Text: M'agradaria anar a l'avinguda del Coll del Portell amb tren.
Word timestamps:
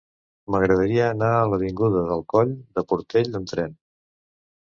M'agradaria 0.53 1.03
anar 1.09 1.27
a 1.33 1.43
l'avinguda 1.51 2.01
del 2.07 2.25
Coll 2.35 2.55
del 2.79 2.87
Portell 2.93 3.41
amb 3.41 3.51
tren. 3.55 3.77